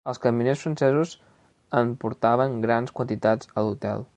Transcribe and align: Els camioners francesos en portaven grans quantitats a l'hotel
Els 0.11 0.19
camioners 0.21 0.61
francesos 0.63 1.11
en 1.81 1.91
portaven 2.05 2.57
grans 2.67 2.95
quantitats 3.01 3.53
a 3.55 3.67
l'hotel 3.69 4.09